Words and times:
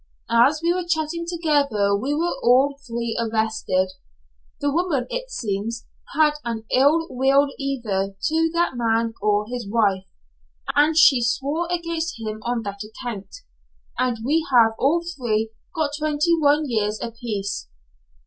As 0.31 0.61
we 0.63 0.73
were 0.73 0.83
chatting 0.83 1.27
together 1.31 1.95
we 1.95 2.15
were 2.15 2.33
all 2.41 2.75
three 2.87 3.15
arrested. 3.21 3.91
The 4.59 4.71
woman, 4.71 5.05
it 5.11 5.29
seems, 5.29 5.85
had 6.15 6.31
an 6.43 6.63
ill 6.71 7.05
will 7.11 7.49
either 7.59 8.15
to 8.19 8.49
that 8.55 8.71
man 8.75 9.13
or 9.21 9.45
his 9.47 9.69
wife, 9.69 10.05
and 10.75 10.97
she 10.97 11.21
swore 11.23 11.67
against 11.71 12.19
him 12.19 12.39
on 12.41 12.63
that 12.63 12.79
account. 12.83 13.27
And 13.99 14.17
we 14.25 14.43
have 14.51 14.71
all 14.79 15.03
three 15.15 15.51
got 15.75 15.91
twenty 15.99 16.35
one 16.39 16.63
years 16.67 16.99
a 16.99 17.11
piece." 17.11 17.67